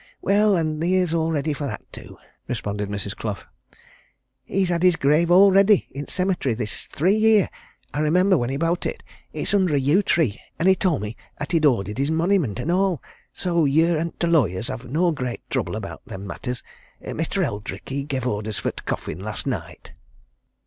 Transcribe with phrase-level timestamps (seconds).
[0.19, 2.17] "Well, an' theer's all ready for that, too,"
[2.47, 3.15] responded Mrs.
[3.15, 3.43] Clough.
[4.43, 7.51] "He's had his grave all ready i' the cemetery this three year
[7.93, 11.15] I remember when he bowt it it's under a yew tree, and he told me
[11.37, 12.99] 'at he'd ordered his monnyment an' all.
[13.31, 16.63] So yer an' t' lawyers'll have no great trouble about them matters.
[16.99, 19.91] Mestur Eldrick, he gev' orders for t' coffin last night."